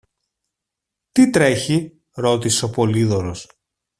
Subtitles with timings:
[1.11, 3.47] Τι τρέχει; ρώτησε ο Πολύδωρος.